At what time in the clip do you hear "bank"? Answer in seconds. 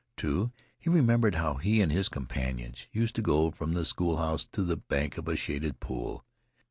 4.77-5.19